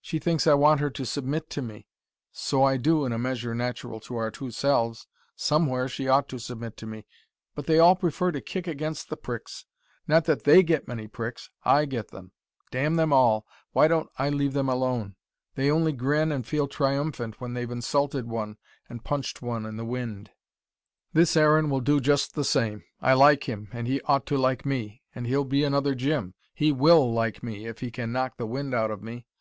[0.00, 1.88] She thinks I want her to submit to me.
[2.30, 5.08] So I do, in a measure natural to our two selves.
[5.34, 7.04] Somewhere, she ought to submit to me.
[7.56, 9.66] But they all prefer to kick against the pricks.
[10.06, 11.50] Not that THEY get many pricks.
[11.64, 12.30] I get them.
[12.70, 15.16] Damn them all, why don't I leave them alone?
[15.56, 18.58] They only grin and feel triumphant when they've insulted one
[18.88, 20.30] and punched one in the wind.
[21.12, 22.84] "This Aaron will do just the same.
[23.02, 25.02] I like him, and he ought to like me.
[25.12, 28.72] And he'll be another Jim: he WILL like me, if he can knock the wind
[28.72, 29.26] out of me.